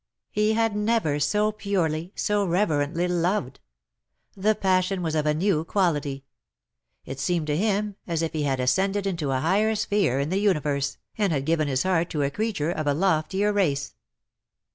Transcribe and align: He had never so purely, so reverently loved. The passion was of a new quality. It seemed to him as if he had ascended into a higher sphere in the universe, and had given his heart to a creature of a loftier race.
He 0.31 0.53
had 0.53 0.75
never 0.75 1.19
so 1.19 1.51
purely, 1.51 2.11
so 2.15 2.43
reverently 2.43 3.07
loved. 3.07 3.59
The 4.35 4.55
passion 4.55 5.03
was 5.03 5.13
of 5.13 5.27
a 5.27 5.33
new 5.35 5.63
quality. 5.63 6.25
It 7.05 7.19
seemed 7.19 7.45
to 7.45 7.55
him 7.55 7.97
as 8.07 8.23
if 8.23 8.33
he 8.33 8.41
had 8.41 8.59
ascended 8.59 9.05
into 9.05 9.29
a 9.29 9.41
higher 9.41 9.75
sphere 9.75 10.19
in 10.19 10.29
the 10.29 10.39
universe, 10.39 10.97
and 11.19 11.31
had 11.31 11.45
given 11.45 11.67
his 11.67 11.83
heart 11.83 12.09
to 12.09 12.23
a 12.23 12.31
creature 12.31 12.71
of 12.71 12.87
a 12.87 12.95
loftier 12.95 13.53
race. 13.53 13.93